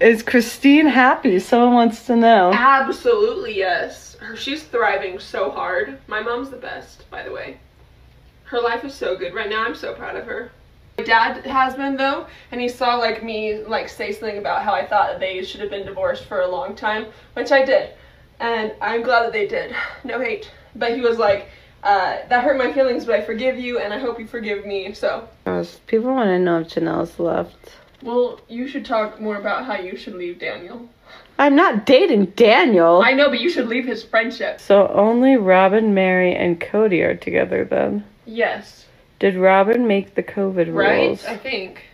Is 0.00 0.22
Christine 0.22 0.86
happy? 0.86 1.40
Someone 1.40 1.74
wants 1.74 2.06
to 2.06 2.14
know. 2.14 2.52
Absolutely 2.52 3.56
yes. 3.56 4.16
Her 4.20 4.36
she's 4.36 4.62
thriving 4.62 5.18
so 5.18 5.50
hard. 5.50 5.98
My 6.06 6.20
mom's 6.20 6.50
the 6.50 6.56
best, 6.56 7.10
by 7.10 7.24
the 7.24 7.32
way. 7.32 7.58
Her 8.44 8.60
life 8.60 8.84
is 8.84 8.94
so 8.94 9.16
good 9.16 9.34
right 9.34 9.50
now. 9.50 9.64
I'm 9.64 9.74
so 9.74 9.94
proud 9.94 10.14
of 10.14 10.24
her. 10.26 10.52
My 10.98 11.04
dad 11.04 11.44
has 11.46 11.74
been 11.74 11.96
though, 11.96 12.26
and 12.52 12.60
he 12.60 12.68
saw 12.68 12.96
like 12.96 13.24
me 13.24 13.64
like 13.64 13.88
say 13.88 14.12
something 14.12 14.38
about 14.38 14.62
how 14.62 14.72
I 14.72 14.86
thought 14.86 15.10
that 15.10 15.20
they 15.20 15.42
should 15.42 15.60
have 15.60 15.70
been 15.70 15.86
divorced 15.86 16.26
for 16.26 16.42
a 16.42 16.48
long 16.48 16.76
time, 16.76 17.06
which 17.34 17.50
I 17.50 17.64
did. 17.64 17.90
And 18.38 18.72
I'm 18.80 19.02
glad 19.02 19.24
that 19.24 19.32
they 19.32 19.48
did. 19.48 19.74
No 20.04 20.20
hate. 20.20 20.48
But 20.76 20.94
he 20.94 21.00
was 21.00 21.18
like, 21.18 21.48
uh, 21.82 22.18
that 22.28 22.44
hurt 22.44 22.56
my 22.56 22.72
feelings, 22.72 23.04
but 23.04 23.16
I 23.16 23.22
forgive 23.22 23.58
you 23.58 23.80
and 23.80 23.92
I 23.92 23.98
hope 23.98 24.20
you 24.20 24.28
forgive 24.28 24.64
me. 24.64 24.92
So 24.94 25.28
People 25.88 26.14
want 26.14 26.28
to 26.28 26.38
know 26.38 26.60
if 26.60 26.68
Janelle's 26.68 27.18
left. 27.18 27.72
Well, 28.02 28.40
you 28.48 28.68
should 28.68 28.84
talk 28.84 29.20
more 29.20 29.36
about 29.36 29.64
how 29.64 29.76
you 29.76 29.96
should 29.96 30.14
leave 30.14 30.38
Daniel. 30.38 30.88
I'm 31.38 31.54
not 31.56 31.86
dating 31.86 32.26
Daniel. 32.36 33.02
I 33.02 33.12
know, 33.12 33.28
but 33.28 33.40
you 33.40 33.50
should 33.50 33.68
leave 33.68 33.86
his 33.86 34.04
friendship. 34.04 34.60
So 34.60 34.88
only 34.88 35.36
Robyn, 35.36 35.94
Meri, 35.94 36.34
and 36.34 36.60
Kody 36.60 37.02
are 37.04 37.14
together 37.14 37.64
then. 37.64 38.04
Yes. 38.26 38.86
Did 39.18 39.34
Robyn 39.34 39.86
make 39.86 40.14
the 40.14 40.22
COVID 40.22 40.72
Right? 40.72 41.08
rules? 41.08 41.24
I 41.24 41.36
think. 41.36 41.84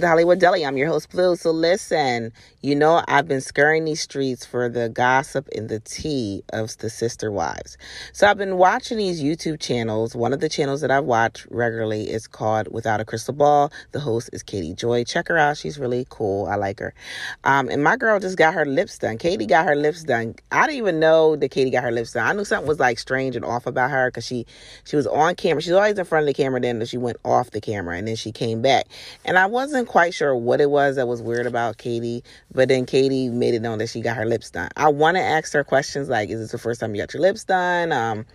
The 0.00 0.06
Hollywood 0.06 0.38
Deli. 0.38 0.64
I'm 0.64 0.76
your 0.76 0.86
host, 0.86 1.10
Bleu. 1.10 1.34
So 1.34 1.50
listen, 1.50 2.32
you 2.60 2.76
know 2.76 3.02
I've 3.08 3.26
been 3.26 3.40
scouring 3.40 3.84
these 3.84 4.00
streets 4.00 4.46
for 4.46 4.68
the 4.68 4.88
gossip 4.88 5.48
and 5.56 5.68
the 5.68 5.80
tea 5.80 6.44
of 6.52 6.78
the 6.78 6.88
sister 6.88 7.32
wives. 7.32 7.76
So 8.12 8.28
I've 8.28 8.38
been 8.38 8.58
watching 8.58 8.98
these 8.98 9.20
YouTube 9.20 9.58
channels. 9.58 10.14
One 10.14 10.32
of 10.32 10.38
the 10.38 10.48
channels 10.48 10.82
that 10.82 10.92
I 10.92 11.00
watch 11.00 11.48
regularly 11.50 12.10
is 12.10 12.28
called 12.28 12.68
Without 12.70 13.00
a 13.00 13.04
Crystal 13.04 13.34
Ball. 13.34 13.72
The 13.90 13.98
host 13.98 14.30
is 14.32 14.44
Katie 14.44 14.72
Joy. 14.72 15.02
Check 15.02 15.26
her 15.26 15.36
out. 15.36 15.56
She's 15.56 15.80
really 15.80 16.06
cool. 16.10 16.46
I 16.46 16.54
like 16.54 16.78
her. 16.78 16.94
Um, 17.42 17.68
and 17.68 17.82
my 17.82 17.96
girl 17.96 18.20
just 18.20 18.38
got 18.38 18.54
her 18.54 18.64
lips 18.64 18.98
done. 18.98 19.18
Katie 19.18 19.46
got 19.46 19.64
her 19.66 19.74
lips 19.74 20.04
done. 20.04 20.36
I 20.52 20.66
didn't 20.66 20.78
even 20.78 21.00
know 21.00 21.34
that 21.34 21.50
Katie 21.50 21.70
got 21.70 21.82
her 21.82 21.90
lips 21.90 22.12
done. 22.12 22.24
I 22.24 22.32
knew 22.34 22.44
something 22.44 22.68
was 22.68 22.78
like 22.78 23.00
strange 23.00 23.34
and 23.34 23.44
off 23.44 23.66
about 23.66 23.90
her 23.90 24.10
because 24.12 24.24
she 24.24 24.46
she 24.84 24.94
was 24.94 25.08
on 25.08 25.34
camera. 25.34 25.60
She's 25.60 25.72
always 25.72 25.98
in 25.98 26.04
front 26.04 26.22
of 26.22 26.26
the 26.28 26.40
camera. 26.40 26.60
Then 26.60 26.84
she 26.86 26.98
went 26.98 27.16
off 27.24 27.50
the 27.50 27.60
camera 27.60 27.96
and 27.96 28.06
then 28.06 28.14
she 28.14 28.30
came 28.30 28.62
back. 28.62 28.86
And 29.24 29.36
I 29.36 29.46
wasn't 29.46 29.87
quite 29.88 30.14
sure 30.14 30.36
what 30.36 30.60
it 30.60 30.70
was 30.70 30.96
that 30.96 31.08
was 31.08 31.20
weird 31.20 31.46
about 31.46 31.78
Katie, 31.78 32.22
but 32.54 32.68
then 32.68 32.86
Katie 32.86 33.28
made 33.28 33.54
it 33.54 33.62
known 33.62 33.78
that 33.78 33.88
she 33.88 34.00
got 34.00 34.16
her 34.16 34.26
lips 34.26 34.50
done. 34.50 34.68
I 34.76 34.88
want 34.88 35.16
to 35.16 35.22
ask 35.22 35.52
her 35.54 35.64
questions 35.64 36.08
like, 36.08 36.30
"Is 36.30 36.38
this 36.38 36.52
the 36.52 36.58
first 36.58 36.80
time 36.80 36.94
you 36.94 37.02
got 37.02 37.12
your 37.12 37.22
lips 37.22 37.42
done?" 37.44 37.90
Um, 37.90 38.26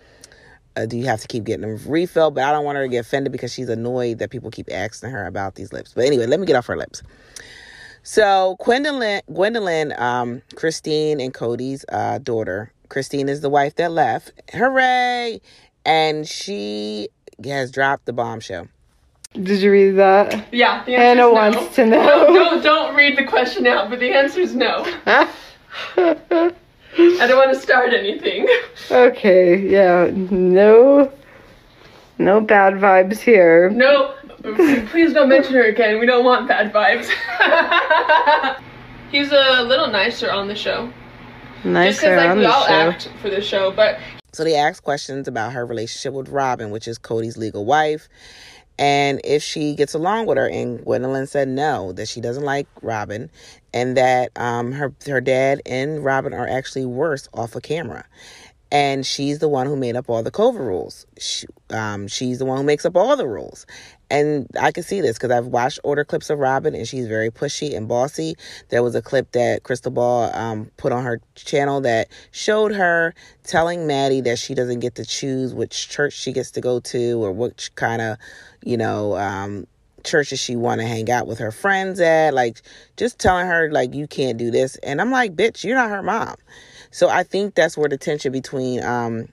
uh, 0.76 0.86
do 0.86 0.98
you 0.98 1.06
have 1.06 1.20
to 1.20 1.28
keep 1.28 1.44
getting 1.44 1.62
them 1.62 1.80
refilled? 1.86 2.34
But 2.34 2.44
I 2.44 2.52
don't 2.52 2.64
want 2.64 2.76
her 2.76 2.82
to 2.82 2.88
get 2.88 3.06
offended 3.06 3.32
because 3.32 3.52
she's 3.52 3.68
annoyed 3.68 4.18
that 4.18 4.30
people 4.30 4.50
keep 4.50 4.68
asking 4.70 5.10
her 5.10 5.26
about 5.26 5.54
these 5.54 5.72
lips. 5.72 5.92
But 5.94 6.04
anyway, 6.04 6.26
let 6.26 6.40
me 6.40 6.46
get 6.46 6.56
off 6.56 6.66
her 6.66 6.76
lips. 6.76 7.02
So 8.02 8.56
Gwendlyn, 8.60 9.22
Gwendlyn, 9.30 9.98
um, 9.98 10.42
Christine 10.56 11.20
and 11.20 11.32
Kody's 11.32 11.84
uh, 11.88 12.18
daughter. 12.18 12.72
Christine 12.90 13.28
is 13.28 13.40
the 13.40 13.48
wife 13.48 13.76
that 13.76 13.92
left. 13.92 14.32
Hooray! 14.52 15.40
And 15.86 16.28
she 16.28 17.08
has 17.42 17.70
dropped 17.70 18.04
the 18.04 18.12
bombshell. 18.12 18.68
Did 19.34 19.60
you 19.60 19.72
read 19.72 19.90
that? 19.96 20.46
Yeah, 20.52 20.84
the 20.84 20.92
Hannah 20.92 21.28
answer 21.28 21.48
is 21.48 21.54
no. 21.54 21.60
wants 21.60 21.74
to 21.76 21.86
No, 21.86 22.06
know. 22.06 22.32
no, 22.56 22.62
don't 22.62 22.94
read 22.94 23.18
the 23.18 23.24
question 23.24 23.66
out, 23.66 23.90
but 23.90 23.98
the 23.98 24.12
answer 24.12 24.40
is 24.40 24.54
no. 24.54 24.84
I 25.96 26.52
don't 26.96 27.36
want 27.36 27.52
to 27.52 27.60
start 27.60 27.92
anything. 27.92 28.46
okay, 28.90 29.56
yeah. 29.58 30.10
No 30.14 31.10
no 32.18 32.40
bad 32.40 32.74
vibes 32.74 33.18
here. 33.18 33.70
No, 33.70 34.14
please 34.90 35.12
don't 35.12 35.28
mention 35.28 35.54
her 35.54 35.64
again. 35.64 35.98
We 35.98 36.06
don't 36.06 36.24
want 36.24 36.46
bad 36.46 36.72
vibes. 36.72 37.10
He's 39.10 39.32
a 39.32 39.62
little 39.62 39.88
nicer 39.88 40.30
on 40.30 40.46
the 40.46 40.54
show. 40.54 40.92
Just 41.56 41.64
Nicer 41.64 42.00
because 42.02 42.16
like 42.18 42.30
on 42.30 42.36
we 42.38 42.44
the 42.44 42.52
all 42.52 42.66
show. 42.66 42.72
act 42.72 43.08
for 43.20 43.30
the 43.30 43.40
show, 43.40 43.72
but 43.72 43.98
So 44.32 44.44
they 44.44 44.54
asked 44.54 44.84
questions 44.84 45.26
about 45.26 45.52
her 45.54 45.66
relationship 45.66 46.12
with 46.12 46.28
Robyn, 46.28 46.70
which 46.70 46.86
is 46.86 46.98
Kody's 46.98 47.36
legal 47.36 47.64
wife, 47.64 48.08
and 48.78 49.20
if 49.24 49.42
she 49.42 49.74
gets 49.74 49.94
along 49.94 50.26
with 50.26 50.38
her. 50.38 50.48
And 50.48 50.80
Gwendlyn 50.80 51.28
said 51.28 51.48
no, 51.48 51.92
that 51.92 52.08
she 52.08 52.20
doesn't 52.20 52.44
like 52.44 52.66
Robyn, 52.82 53.30
and 53.72 53.96
that 53.96 54.30
um, 54.36 54.72
her 54.72 54.92
her 55.06 55.20
dad 55.20 55.62
and 55.66 56.04
Robyn 56.04 56.34
are 56.34 56.48
actually 56.48 56.86
worse 56.86 57.28
off 57.34 57.54
of 57.54 57.62
camera. 57.62 58.04
And 58.74 59.06
she's 59.06 59.38
the 59.38 59.48
one 59.48 59.68
who 59.68 59.76
made 59.76 59.94
up 59.94 60.10
all 60.10 60.24
the 60.24 60.32
COVID 60.32 60.58
rules. 60.58 61.06
She, 61.16 61.46
um, 61.70 62.08
she's 62.08 62.40
the 62.40 62.44
one 62.44 62.58
who 62.58 62.64
makes 62.64 62.84
up 62.84 62.96
all 62.96 63.16
the 63.16 63.28
rules. 63.28 63.66
And 64.10 64.48
I 64.60 64.72
can 64.72 64.82
see 64.82 65.00
this 65.00 65.16
because 65.16 65.30
I've 65.30 65.46
watched 65.46 65.78
older 65.84 66.04
clips 66.04 66.28
of 66.28 66.40
Robyn 66.40 66.74
and 66.74 66.86
she's 66.86 67.06
very 67.06 67.30
pushy 67.30 67.76
and 67.76 67.86
bossy. 67.86 68.34
There 68.70 68.82
was 68.82 68.96
a 68.96 69.00
clip 69.00 69.30
that 69.30 69.62
Crystal 69.62 69.92
Ball 69.92 70.28
um, 70.34 70.72
put 70.76 70.90
on 70.90 71.04
her 71.04 71.20
channel 71.36 71.82
that 71.82 72.08
showed 72.32 72.72
her 72.72 73.14
telling 73.44 73.86
Maddie 73.86 74.22
that 74.22 74.40
she 74.40 74.54
doesn't 74.54 74.80
get 74.80 74.96
to 74.96 75.04
choose 75.04 75.54
which 75.54 75.88
church 75.88 76.12
she 76.12 76.32
gets 76.32 76.50
to 76.50 76.60
go 76.60 76.80
to 76.80 77.24
or 77.24 77.30
which 77.30 77.72
kind 77.76 78.02
of, 78.02 78.18
you 78.64 78.76
know, 78.76 79.16
um, 79.16 79.68
churches 80.02 80.40
she 80.40 80.56
want 80.56 80.80
to 80.80 80.86
hang 80.86 81.08
out 81.12 81.28
with 81.28 81.38
her 81.38 81.52
friends 81.52 82.00
at. 82.00 82.34
Like, 82.34 82.60
just 82.96 83.20
telling 83.20 83.46
her, 83.46 83.70
like, 83.70 83.94
you 83.94 84.08
can't 84.08 84.36
do 84.36 84.50
this. 84.50 84.74
And 84.78 85.00
I'm 85.00 85.12
like, 85.12 85.36
bitch, 85.36 85.62
you're 85.62 85.76
not 85.76 85.90
her 85.90 86.02
mom. 86.02 86.34
So 86.94 87.08
I 87.08 87.24
think 87.24 87.56
that's 87.56 87.76
where 87.76 87.88
the 87.88 87.98
tension 87.98 88.30
between 88.30 88.80
um, 88.84 89.26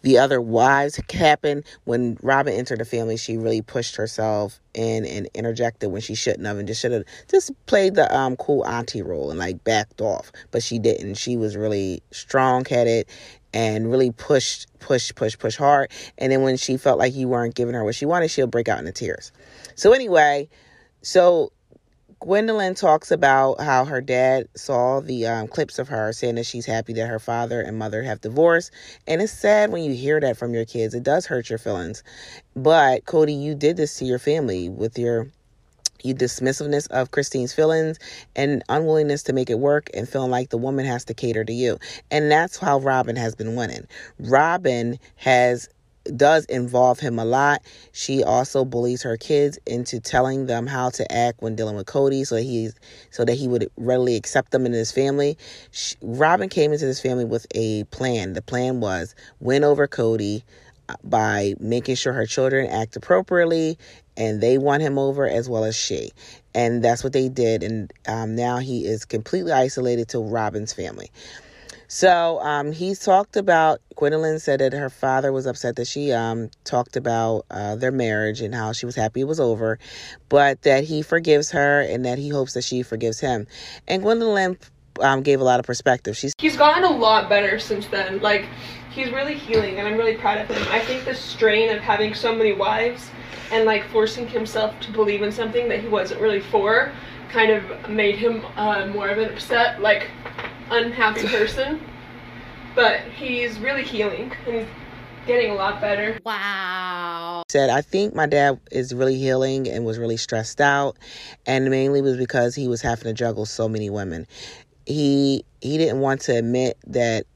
the 0.00 0.16
other 0.16 0.40
wives 0.40 0.98
happened. 1.12 1.64
When 1.84 2.16
Robyn 2.22 2.54
entered 2.54 2.80
the 2.80 2.86
family, 2.86 3.18
she 3.18 3.36
really 3.36 3.60
pushed 3.60 3.96
herself 3.96 4.58
in 4.72 5.04
and 5.04 5.28
interjected 5.34 5.90
when 5.90 6.00
she 6.00 6.14
shouldn't 6.14 6.46
have, 6.46 6.56
and 6.56 6.66
just 6.66 6.80
should 6.80 6.92
have 6.92 7.04
just 7.28 7.50
played 7.66 7.96
the 7.96 8.10
um, 8.16 8.34
cool 8.36 8.64
auntie 8.64 9.02
role 9.02 9.28
and 9.28 9.38
like 9.38 9.62
backed 9.62 10.00
off. 10.00 10.32
But 10.52 10.62
she 10.62 10.78
didn't. 10.78 11.16
She 11.16 11.36
was 11.36 11.54
really 11.54 12.02
strong 12.12 12.64
headed 12.64 13.06
and 13.52 13.90
really 13.90 14.12
pushed, 14.12 14.68
push, 14.78 15.14
push, 15.14 15.38
push 15.38 15.54
hard. 15.54 15.90
And 16.16 16.32
then 16.32 16.40
when 16.40 16.56
she 16.56 16.78
felt 16.78 16.98
like 16.98 17.14
you 17.14 17.28
weren't 17.28 17.54
giving 17.54 17.74
her 17.74 17.84
what 17.84 17.94
she 17.94 18.06
wanted, 18.06 18.30
she'll 18.30 18.46
break 18.46 18.70
out 18.70 18.78
into 18.78 18.92
tears. 18.92 19.32
So 19.74 19.92
anyway, 19.92 20.48
so 21.02 21.52
Gwendlyn 22.22 22.78
talks 22.78 23.10
about 23.10 23.60
how 23.60 23.84
her 23.84 24.00
dad 24.00 24.48
saw 24.54 25.00
the 25.00 25.26
um, 25.26 25.48
clips 25.48 25.80
of 25.80 25.88
her 25.88 26.12
saying 26.12 26.36
that 26.36 26.46
she's 26.46 26.64
happy 26.66 26.92
that 26.92 27.08
her 27.08 27.18
father 27.18 27.60
and 27.60 27.76
mother 27.76 28.04
have 28.04 28.20
divorced. 28.20 28.70
And 29.08 29.20
it's 29.20 29.32
sad 29.32 29.72
when 29.72 29.82
you 29.82 29.92
hear 29.92 30.20
that 30.20 30.36
from 30.36 30.54
your 30.54 30.64
kids. 30.64 30.94
It 30.94 31.02
does 31.02 31.26
hurt 31.26 31.50
your 31.50 31.58
feelings. 31.58 32.04
But 32.54 33.06
Kody, 33.06 33.40
you 33.42 33.56
did 33.56 33.76
this 33.76 33.98
to 33.98 34.04
your 34.04 34.20
family 34.20 34.68
with 34.68 34.98
your 34.98 35.28
your 36.04 36.16
dismissiveness 36.16 36.90
of 36.90 37.12
Christine's 37.12 37.52
feelings 37.52 37.98
and 38.34 38.62
unwillingness 38.68 39.22
to 39.24 39.32
make 39.32 39.50
it 39.50 39.60
work 39.60 39.88
and 39.94 40.08
feeling 40.08 40.30
like 40.32 40.50
the 40.50 40.58
woman 40.58 40.84
has 40.84 41.04
to 41.04 41.14
cater 41.14 41.44
to 41.44 41.52
you. 41.52 41.78
And 42.10 42.30
that's 42.30 42.56
how 42.58 42.78
Robyn 42.80 43.16
has 43.16 43.36
been 43.36 43.54
winning. 43.54 43.86
Robyn 44.18 44.98
has 45.16 45.68
does 46.16 46.44
involve 46.46 47.00
him 47.00 47.18
a 47.18 47.24
lot. 47.24 47.62
She 47.92 48.22
also 48.22 48.64
bullies 48.64 49.02
her 49.02 49.16
kids 49.16 49.58
into 49.66 50.00
telling 50.00 50.46
them 50.46 50.66
how 50.66 50.90
to 50.90 51.12
act 51.12 51.42
when 51.42 51.56
dealing 51.56 51.76
with 51.76 51.86
Kody, 51.86 52.26
so 52.26 52.36
he's 52.36 52.74
so 53.10 53.24
that 53.24 53.34
he 53.34 53.48
would 53.48 53.70
readily 53.76 54.16
accept 54.16 54.50
them 54.50 54.66
in 54.66 54.72
his 54.72 54.92
family. 54.92 55.36
She, 55.70 55.96
Robyn 56.02 56.48
came 56.48 56.72
into 56.72 56.86
this 56.86 57.00
family 57.00 57.24
with 57.24 57.46
a 57.54 57.84
plan. 57.84 58.32
The 58.32 58.42
plan 58.42 58.80
was 58.80 59.14
win 59.40 59.64
over 59.64 59.86
Kody 59.86 60.42
uh, 60.88 60.96
by 61.04 61.54
making 61.60 61.96
sure 61.96 62.12
her 62.12 62.26
children 62.26 62.66
act 62.66 62.96
appropriately, 62.96 63.78
and 64.16 64.40
they 64.40 64.58
won 64.58 64.80
him 64.80 64.98
over 64.98 65.28
as 65.28 65.48
well 65.48 65.64
as 65.64 65.76
she. 65.76 66.10
And 66.54 66.84
that's 66.84 67.02
what 67.02 67.12
they 67.12 67.28
did. 67.28 67.62
And 67.62 67.92
um, 68.06 68.34
now 68.36 68.58
he 68.58 68.84
is 68.84 69.04
completely 69.04 69.52
isolated 69.52 70.08
to 70.10 70.18
Robyn's 70.18 70.72
family. 70.72 71.10
So 71.94 72.40
um, 72.40 72.72
he's 72.72 73.00
talked 73.00 73.36
about. 73.36 73.82
Gwendlyn 73.96 74.40
said 74.40 74.60
that 74.60 74.72
her 74.72 74.88
father 74.88 75.30
was 75.30 75.44
upset 75.44 75.76
that 75.76 75.86
she 75.86 76.10
um, 76.10 76.48
talked 76.64 76.96
about 76.96 77.44
uh, 77.50 77.76
their 77.76 77.92
marriage 77.92 78.40
and 78.40 78.54
how 78.54 78.72
she 78.72 78.86
was 78.86 78.96
happy 78.96 79.20
it 79.20 79.28
was 79.28 79.38
over, 79.38 79.78
but 80.30 80.62
that 80.62 80.84
he 80.84 81.02
forgives 81.02 81.50
her 81.50 81.82
and 81.82 82.06
that 82.06 82.16
he 82.16 82.30
hopes 82.30 82.54
that 82.54 82.64
she 82.64 82.82
forgives 82.82 83.20
him. 83.20 83.46
And 83.86 84.02
Gwendlyn 84.02 84.56
um, 85.00 85.22
gave 85.22 85.42
a 85.42 85.44
lot 85.44 85.60
of 85.60 85.66
perspective. 85.66 86.16
She's 86.16 86.32
he's 86.38 86.56
gotten 86.56 86.82
a 86.82 86.96
lot 86.96 87.28
better 87.28 87.58
since 87.58 87.86
then. 87.88 88.22
Like, 88.22 88.46
he's 88.90 89.10
really 89.10 89.34
healing, 89.34 89.78
and 89.78 89.86
I'm 89.86 89.98
really 89.98 90.16
proud 90.16 90.38
of 90.38 90.48
him. 90.48 90.66
I 90.70 90.80
think 90.80 91.04
the 91.04 91.14
strain 91.14 91.68
of 91.76 91.82
having 91.82 92.14
so 92.14 92.34
many 92.34 92.54
wives 92.54 93.10
and 93.50 93.66
like 93.66 93.84
forcing 93.90 94.26
himself 94.26 94.80
to 94.80 94.92
believe 94.92 95.20
in 95.20 95.30
something 95.30 95.68
that 95.68 95.80
he 95.80 95.88
wasn't 95.88 96.22
really 96.22 96.40
for 96.40 96.90
kind 97.28 97.50
of 97.50 97.90
made 97.90 98.16
him 98.16 98.42
uh, 98.56 98.86
more 98.86 99.08
of 99.08 99.18
an 99.18 99.30
upset, 99.30 99.80
like 99.80 100.08
unhappy 100.72 101.26
person. 101.28 101.80
But 102.74 103.00
he's 103.00 103.58
really 103.58 103.84
healing 103.84 104.32
and 104.46 104.56
he's 104.56 104.66
getting 105.26 105.50
a 105.50 105.54
lot 105.54 105.80
better. 105.80 106.18
Wow. 106.24 107.44
said, 107.48 107.70
I 107.70 107.80
think 107.82 108.14
my 108.14 108.26
dad 108.26 108.58
is 108.70 108.94
really 108.94 109.16
healing 109.16 109.68
and 109.68 109.84
was 109.84 109.98
really 109.98 110.16
stressed 110.16 110.60
out, 110.60 110.96
and 111.46 111.70
mainly 111.70 112.02
was 112.02 112.16
because 112.16 112.54
he 112.54 112.68
was 112.68 112.80
having 112.80 113.04
to 113.04 113.12
juggle 113.12 113.46
so 113.46 113.68
many 113.68 113.90
women. 113.90 114.26
He 114.86 115.44
he 115.60 115.78
didn't 115.78 116.00
want 116.00 116.22
to 116.22 116.36
admit 116.36 116.76
that 116.88 117.26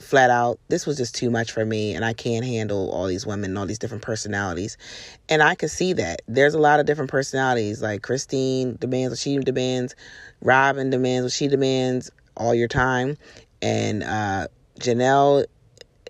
flat 0.00 0.30
out, 0.30 0.58
this 0.68 0.86
was 0.86 0.96
just 0.96 1.14
too 1.14 1.30
much 1.30 1.52
for 1.52 1.64
me, 1.64 1.94
and 1.94 2.04
I 2.04 2.12
can't 2.12 2.44
handle 2.44 2.90
all 2.90 3.06
these 3.06 3.26
women 3.26 3.50
and 3.50 3.58
all 3.58 3.66
these 3.66 3.78
different 3.78 4.02
personalities. 4.02 4.76
And 5.28 5.42
I 5.42 5.54
could 5.54 5.70
see 5.70 5.92
that. 5.92 6.22
There's 6.26 6.54
a 6.54 6.58
lot 6.58 6.80
of 6.80 6.86
different 6.86 7.10
personalities. 7.10 7.82
Like 7.82 8.02
Christine 8.02 8.76
demands 8.80 9.12
what 9.12 9.18
she 9.18 9.38
demands, 9.38 9.94
Robyn 10.40 10.90
demands 10.90 11.24
what 11.24 11.32
she 11.32 11.46
demands 11.46 12.10
all 12.36 12.54
your 12.54 12.68
time, 12.68 13.16
and 13.60 14.02
uh, 14.02 14.48
Janelle, 14.80 15.46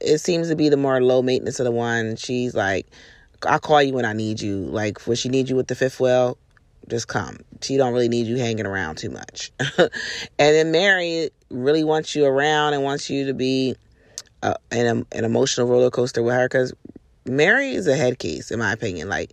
it 0.00 0.18
seems 0.18 0.48
to 0.48 0.56
be 0.56 0.68
the 0.68 0.76
more 0.76 1.00
low 1.02 1.22
maintenance 1.22 1.60
of 1.60 1.64
the 1.64 1.70
one. 1.70 2.16
She's 2.16 2.54
like, 2.54 2.86
I'll 3.46 3.58
call 3.58 3.82
you 3.82 3.94
when 3.94 4.04
I 4.04 4.12
need 4.12 4.40
you. 4.40 4.58
Like 4.58 5.00
when 5.06 5.16
she 5.16 5.28
needs 5.28 5.50
you 5.50 5.56
with 5.56 5.68
the 5.68 5.74
fifth 5.74 6.00
wheel, 6.00 6.38
just 6.88 7.08
come. 7.08 7.38
She 7.60 7.76
don't 7.76 7.92
really 7.92 8.08
need 8.08 8.26
you 8.26 8.36
hanging 8.36 8.66
around 8.66 8.96
too 8.96 9.10
much. 9.10 9.52
and 9.78 9.90
then 10.38 10.72
Meri 10.72 11.30
really 11.50 11.84
wants 11.84 12.14
you 12.14 12.24
around 12.24 12.74
and 12.74 12.82
wants 12.82 13.08
you 13.08 13.26
to 13.26 13.34
be 13.34 13.76
uh, 14.42 14.54
an, 14.70 15.06
an 15.12 15.24
emotional 15.24 15.68
roller 15.68 15.90
coaster 15.90 16.22
with 16.22 16.34
her 16.34 16.46
because 16.46 16.72
Meri 17.24 17.70
is 17.70 17.86
a 17.86 17.96
head 17.96 18.18
case, 18.18 18.50
in 18.50 18.58
my 18.58 18.72
opinion. 18.72 19.08
Like, 19.08 19.32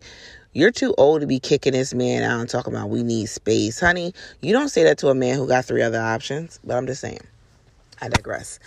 you're 0.54 0.72
too 0.72 0.96
old 0.98 1.22
to 1.22 1.28
be 1.28 1.40
kicking 1.40 1.74
this 1.74 1.94
man 1.94 2.24
out 2.24 2.40
and 2.40 2.50
talking 2.50 2.74
about 2.74 2.90
we 2.90 3.04
need 3.04 3.28
space. 3.28 3.80
Honey, 3.80 4.14
you 4.42 4.52
don't 4.52 4.70
say 4.70 4.84
that 4.84 4.98
to 5.00 5.10
a 5.10 5.16
man 5.16 5.38
who 5.38 5.48
got 5.48 5.66
three 5.66 5.82
other 5.82 6.02
options, 6.02 6.60
but 6.64 6.76
I'm 6.76 6.88
just 6.88 7.02
saying. 7.02 7.22
I 8.02 8.08
digress. 8.08 8.60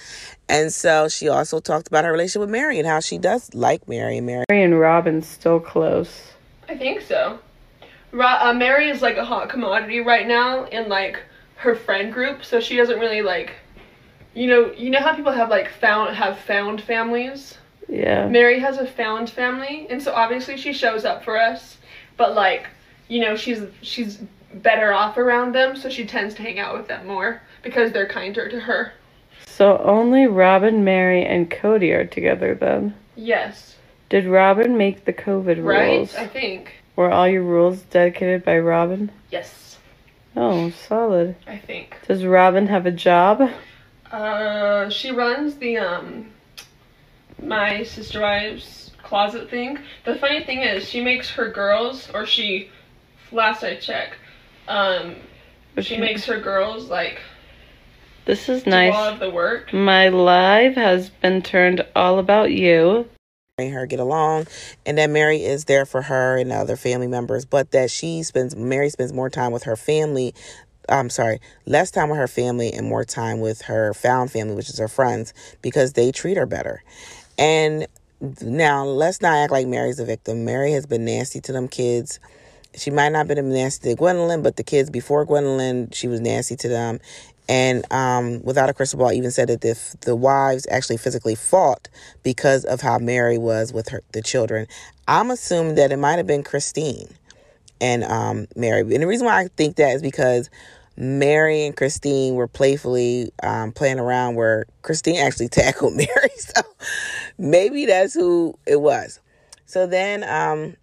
And 0.49 0.73
so 0.73 1.09
she 1.09 1.29
also 1.29 1.59
talked 1.59 1.89
about 1.89 2.05
her 2.05 2.13
relationship 2.13 2.41
with 2.41 2.51
Meri 2.51 2.79
and 2.79 2.87
how 2.87 3.01
she 3.01 3.17
does 3.17 3.55
like 3.55 3.89
Meri 3.89 4.19
and 4.19 4.27
Meri. 4.27 4.45
Meri 4.51 4.63
and 4.63 4.79
Robyn's 4.79 5.27
still 5.27 5.59
close. 5.59 6.33
I 6.69 6.77
think 6.77 7.01
so. 7.01 7.39
Ra- 8.11 8.41
uh, 8.43 8.53
Meri 8.53 8.91
is 8.91 9.01
like 9.01 9.17
a 9.17 9.25
hot 9.25 9.49
commodity 9.49 10.01
right 10.01 10.27
now 10.27 10.65
in 10.65 10.89
like 10.89 11.19
her 11.57 11.75
friend 11.75 12.13
group, 12.13 12.45
so 12.45 12.61
she 12.61 12.77
doesn't 12.77 12.99
really 12.99 13.23
like, 13.23 13.55
you 14.35 14.47
know, 14.47 14.71
you 14.73 14.91
know 14.91 15.01
how 15.01 15.15
people 15.15 15.33
have 15.33 15.49
like 15.49 15.71
found 15.71 16.15
have 16.15 16.39
found 16.39 16.83
families. 16.83 17.57
Yeah. 17.89 18.27
Meri 18.29 18.59
has 18.61 18.79
a 18.79 18.87
found 18.87 19.29
family, 19.31 19.87
and 19.91 20.03
so 20.03 20.13
obviously 20.13 20.57
she 20.57 20.73
shows 20.73 21.05
up 21.05 21.25
for 21.25 21.39
us, 21.41 21.77
but 22.17 22.35
like, 22.35 22.67
you 23.09 23.21
know, 23.21 23.37
she's 23.37 23.63
she's 23.83 24.21
better 24.55 24.93
off 24.93 25.17
around 25.17 25.55
them, 25.55 25.77
so 25.77 25.89
she 25.89 26.05
tends 26.07 26.35
to 26.37 26.43
hang 26.43 26.59
out 26.59 26.77
with 26.77 26.89
them 26.89 27.07
more 27.07 27.41
because 27.63 27.93
they're 27.93 28.07
kinder 28.07 28.49
to 28.49 28.61
her. 28.61 28.93
So 29.47 29.79
only 29.79 30.27
Robyn, 30.27 30.85
Meri, 30.85 31.25
and 31.25 31.51
Kody 31.51 31.93
are 31.95 32.07
together 32.07 32.55
then. 32.55 32.95
Yes. 33.17 33.77
Did 34.09 34.25
Robyn 34.27 34.77
make 34.77 35.05
the 35.05 35.13
COVID 35.13 35.63
Right? 35.65 35.97
rules? 35.97 36.15
Right, 36.15 36.25
I 36.25 36.27
think. 36.29 36.75
Were 36.97 37.11
all 37.11 37.29
your 37.29 37.43
rules 37.43 37.81
dedicated 37.83 38.45
by 38.45 38.59
Robyn? 38.59 39.11
Yes. 39.31 39.79
Oh, 40.37 40.71
solid. 40.71 41.37
I 41.47 41.57
think. 41.59 41.97
Does 42.07 42.25
Robyn 42.25 42.67
have 42.69 42.87
a 42.87 42.91
job? 42.91 43.51
Uh, 44.11 44.89
she 44.91 45.11
runs 45.11 45.57
the 45.57 45.79
um, 45.79 46.31
my 47.43 47.83
sister 47.83 48.21
wives 48.21 48.91
closet 49.03 49.51
thing. 49.51 49.79
The 50.05 50.15
funny 50.17 50.43
thing 50.45 50.61
is, 50.63 50.89
she 50.89 51.01
makes 51.03 51.31
her 51.31 51.51
girls, 51.51 52.09
or 52.15 52.25
she, 52.25 52.71
last 53.31 53.63
I 53.63 53.77
checked, 53.77 54.15
um, 54.69 55.17
she 55.81 55.97
makes 55.99 56.25
her 56.27 56.41
girls 56.41 56.89
like 56.89 57.19
This 58.25 58.49
is 58.49 58.63
do 58.63 58.71
all 58.71 58.77
nice. 58.77 59.13
of 59.13 59.21
the 59.21 59.31
work. 59.31 59.73
My 59.73 60.09
life 60.09 60.77
has 60.77 61.11
been 61.11 61.43
turned 61.43 61.85
all 61.97 62.19
about 62.19 62.53
you. 62.53 63.09
her 63.59 63.87
get 63.87 64.01
along 64.01 64.47
and 64.87 64.99
that 64.99 65.11
Meri 65.11 65.43
is 65.45 65.67
there 65.67 65.85
for 65.85 66.03
her 66.03 66.37
and 66.37 66.51
other 66.51 66.75
family 66.77 67.07
members 67.07 67.45
but 67.45 67.71
that 67.71 67.91
she 67.91 68.23
spends 68.25 68.57
Meri 68.57 68.89
spends 68.91 69.13
more 69.13 69.31
time 69.31 69.53
with 69.53 69.63
her 69.65 69.77
family 69.77 70.35
I'm 70.89 71.09
sorry 71.11 71.39
less 71.65 71.91
time 71.93 72.09
with 72.09 72.19
her 72.19 72.27
family 72.27 72.73
and 72.73 72.89
more 72.89 73.05
time 73.05 73.39
with 73.41 73.63
her 73.63 73.95
found 73.95 74.33
family 74.33 74.55
which 74.57 74.69
is 74.69 74.79
her 74.79 74.89
friends 74.89 75.33
because 75.61 75.93
they 75.93 76.11
treat 76.11 76.37
her 76.37 76.47
better 76.47 76.83
and 77.39 77.87
now 78.41 78.85
let's 78.85 79.21
not 79.21 79.35
act 79.35 79.53
like 79.53 79.67
Meri's 79.67 79.99
a 79.99 80.05
victim. 80.05 80.45
Meri 80.45 80.73
has 80.73 80.87
been 80.87 81.05
nasty 81.05 81.41
to 81.41 81.53
them 81.53 81.69
kids. 81.69 82.21
She 82.75 82.91
might 82.91 83.11
not 83.11 83.27
have 83.27 83.29
been 83.29 83.51
nasty 83.51 83.91
to 83.95 84.01
Gwendlyn 84.01 84.43
but 84.43 84.57
the 84.57 84.63
kids 84.63 84.91
before 84.91 85.27
Gwendlyn 85.27 85.93
she 85.95 86.09
was 86.09 86.21
nasty 86.21 86.57
to 86.57 86.69
them. 86.69 87.01
And 87.49 87.91
um, 87.93 88.43
without 88.45 88.71
a 88.71 88.75
crystal 88.75 88.99
ball 88.99 89.13
even 89.13 89.31
said 89.31 89.49
that 89.49 89.61
the, 89.61 89.79
the 90.03 90.15
wives 90.15 90.67
actually 90.71 90.97
physically 90.97 91.35
fought 91.35 91.89
because 92.23 92.65
of 92.65 92.81
how 92.81 92.99
meri 92.99 93.39
was 93.39 93.73
with 93.73 93.89
her 93.89 94.03
the 94.13 94.23
children. 94.23 94.67
I'm 95.09 95.31
assuming 95.31 95.75
that 95.75 95.91
it 95.91 95.99
might 95.99 96.17
have 96.17 96.27
been 96.27 96.45
christine 96.45 97.09
and 97.81 98.05
um, 98.05 98.47
meri. 98.55 98.81
And 98.81 99.03
the 99.03 99.07
reason 99.07 99.27
why 99.27 99.41
i 99.41 99.49
think 99.49 99.77
that 99.77 99.97
is 99.97 100.03
because 100.03 100.49
meri 100.97 101.65
and 101.65 101.77
christine 101.77 102.35
were 102.35 102.49
playfully 102.49 103.33
um, 103.43 103.73
playing 103.73 103.99
around 103.99 104.35
where 104.35 104.67
christine 104.83 105.17
actually 105.17 105.49
tackled 105.61 105.95
meri. 105.95 106.09
So 106.37 106.63
maybe 107.39 107.87
that's 107.87 108.15
who 108.15 108.59
it 108.67 108.81
was. 108.81 109.21
So 109.65 109.87
then 109.87 110.25
um, 110.25 110.77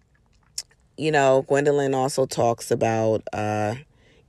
you 0.96 1.12
know 1.12 1.44
gwendlyn 1.48 1.94
also 1.94 2.26
talks 2.26 2.70
about 2.70 3.22
uh, 3.32 3.74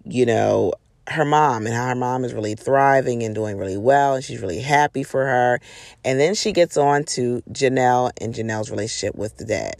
you 0.05 0.25
know 0.25 0.73
her 1.07 1.25
mom 1.25 1.65
and 1.65 1.75
how 1.75 1.87
her 1.87 1.95
mom 1.95 2.23
is 2.23 2.33
really 2.33 2.55
thriving 2.55 3.23
and 3.23 3.33
doing 3.33 3.57
really 3.57 3.77
well 3.77 4.15
and 4.15 4.23
she's 4.23 4.41
really 4.41 4.59
happy 4.59 5.03
for 5.03 5.25
her. 5.25 5.59
And 6.05 6.19
then 6.19 6.35
she 6.35 6.51
gets 6.51 6.77
on 6.77 7.03
to 7.05 7.41
janelle 7.49 8.11
and 8.21 8.33
janelle's 8.33 8.69
relationship 8.69 9.15
with 9.15 9.37
the 9.37 9.45
dad 9.45 9.75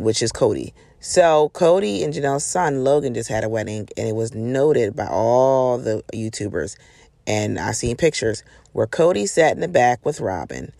which 0.00 0.22
is 0.22 0.32
kody 0.32 0.72
so 1.06 1.50
kody 1.52 2.02
and 2.02 2.14
janelle's 2.14 2.46
son 2.46 2.82
logan 2.82 3.12
just 3.12 3.28
had 3.28 3.44
a 3.44 3.48
wedding 3.48 3.86
and 3.94 4.08
it 4.08 4.14
was 4.14 4.34
noted 4.34 4.96
by 4.96 5.06
all 5.06 5.76
the 5.76 6.02
youtubers 6.14 6.78
and 7.26 7.58
i 7.58 7.72
seen 7.72 7.94
pictures 7.94 8.42
where 8.72 8.86
kody 8.86 9.28
sat 9.28 9.52
in 9.52 9.60
the 9.60 9.68
back 9.68 10.02
with 10.06 10.18
robyn 10.18 10.72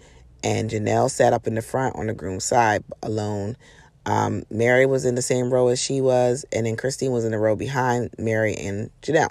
and 0.42 0.70
janelle 0.70 1.10
sat 1.10 1.34
up 1.34 1.46
in 1.46 1.54
the 1.54 1.60
front 1.60 1.94
on 1.94 2.06
the 2.06 2.14
groom's 2.14 2.44
side 2.44 2.82
alone 3.02 3.54
um, 4.06 4.44
Meri 4.50 4.86
was 4.86 5.04
in 5.04 5.14
the 5.14 5.22
same 5.22 5.52
row 5.52 5.68
as 5.68 5.80
she 5.80 6.00
was, 6.00 6.44
and 6.52 6.66
then 6.66 6.76
Christine 6.76 7.10
was 7.10 7.24
in 7.24 7.32
the 7.32 7.38
row 7.38 7.56
behind 7.56 8.10
Meri 8.18 8.54
and 8.54 8.90
Janelle, 9.00 9.30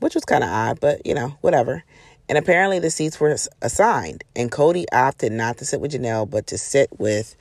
which 0.00 0.14
was 0.14 0.24
kind 0.24 0.42
of 0.42 0.50
odd, 0.50 0.80
but 0.80 1.06
you 1.06 1.14
know, 1.14 1.36
whatever. 1.40 1.84
And 2.28 2.36
apparently 2.36 2.78
the 2.78 2.90
seats 2.90 3.20
were 3.20 3.36
assigned, 3.60 4.24
and 4.34 4.50
Kody 4.50 4.86
opted 4.92 5.30
not 5.30 5.58
to 5.58 5.64
sit 5.64 5.80
with 5.80 5.92
Janelle, 5.92 6.28
but 6.28 6.48
to 6.48 6.58
sit 6.58 6.88
with 6.98 7.36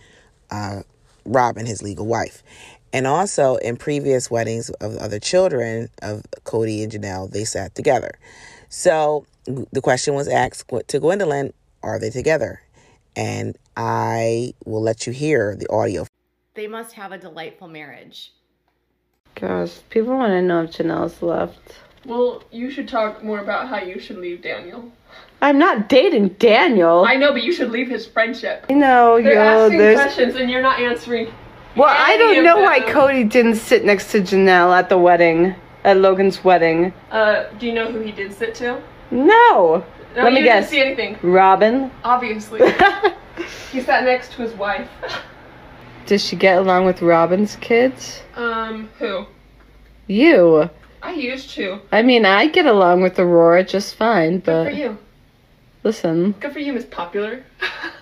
uh, 0.52 0.82
Robyn, 1.26 1.66
his 1.66 1.82
legal 1.82 2.06
wife. 2.06 2.44
And 2.94 3.08
also 3.08 3.56
in 3.56 3.78
previous 3.78 4.30
weddings 4.30 4.70
of 4.70 4.98
other 4.98 5.20
children 5.20 5.90
of 6.02 6.24
Kody 6.44 6.84
and 6.84 6.92
Janelle, 6.92 7.32
they 7.32 7.46
sat 7.46 7.74
together. 7.74 8.12
So 8.70 9.26
the 9.46 9.82
question 9.82 10.14
was 10.14 10.28
asked 10.28 10.70
to 10.70 11.00
Gwendlyn, 11.00 11.54
are 11.84 12.00
they 12.00 12.10
together? 12.10 12.62
And 13.16 13.58
I 13.76 14.54
will 14.66 14.82
let 14.82 15.08
you 15.08 15.14
hear 15.14 15.56
the 15.56 15.70
audio 15.70 16.06
They 16.54 16.68
must 16.68 16.94
have 16.94 17.12
a 17.12 17.18
delightful 17.18 17.68
marriage. 17.68 18.34
Gosh, 19.36 19.80
people 19.90 20.16
want 20.18 20.32
to 20.32 20.42
know 20.42 20.64
if 20.64 20.72
Janelle's 20.72 21.22
left. 21.22 21.60
Well, 22.06 22.44
you 22.52 22.70
should 22.70 22.88
talk 22.88 23.24
more 23.24 23.40
about 23.40 23.70
how 23.70 23.80
you 23.80 24.00
should 24.00 24.18
leave 24.18 24.42
Daniel. 24.42 24.92
I'm 25.42 25.58
not 25.58 25.90
dating 25.90 26.30
Daniel. 26.40 27.04
I 27.06 27.16
know, 27.16 27.32
but 27.32 27.44
you 27.44 27.52
should 27.52 27.72
leave 27.72 27.90
his 27.90 28.06
friendship. 28.06 28.66
I 28.70 28.74
know, 28.74 29.22
They're 29.22 29.34
yo. 29.34 29.66
asking 29.66 29.80
There's. 29.80 30.00
questions 30.00 30.36
and 30.36 30.50
you're 30.52 30.62
not 30.62 30.80
answering. 30.80 31.34
Well, 31.76 31.90
I 31.90 32.18
don't 32.18 32.44
know 32.44 32.60
why. 32.60 32.82
Kody 32.82 33.28
didn't 33.30 33.56
sit 33.56 33.84
next 33.86 34.12
to 34.12 34.20
Janelle 34.22 34.78
at 34.78 34.90
the 34.90 34.98
wedding, 34.98 35.56
at 35.84 35.98
Logan's 35.98 36.44
wedding. 36.44 36.94
Uh, 37.10 37.46
do 37.60 37.66
you 37.66 37.74
know 37.74 37.90
who 37.92 38.00
he 38.02 38.12
did 38.12 38.34
sit 38.34 38.54
to? 38.56 38.82
No. 39.10 39.84
No, 40.16 40.24
Let 40.24 40.34
me 40.34 40.44
guess. 40.44 40.70
didn't 40.70 40.72
see 40.72 40.82
anything. 41.06 41.18
Robyn. 41.32 41.90
Obviously, 42.04 42.60
he 43.72 43.80
sat 43.82 44.04
next 44.04 44.34
to 44.34 44.42
his 44.42 44.52
wife. 44.54 44.90
Did 46.06 46.20
she 46.20 46.36
get 46.36 46.58
along 46.58 46.86
with 46.86 47.00
Robyn's 47.02 47.56
kids? 47.58 48.22
Um, 48.36 48.90
who? 49.00 49.26
You. 50.08 50.70
I 51.02 51.14
used 51.14 51.50
to. 51.52 51.80
I 51.92 52.02
mean, 52.02 52.26
I 52.26 52.48
get 52.48 52.66
along 52.66 53.02
with 53.02 53.20
Aurora 53.20 53.64
just 53.64 53.96
fine, 53.96 54.40
but. 54.40 54.66
Good 54.66 54.74
for 54.74 54.78
you. 54.80 54.98
listen, 55.84 56.32
Good 56.40 56.54
for 56.54 56.60
you, 56.60 56.74
Miss 56.74 56.86
Popular. 56.86 57.44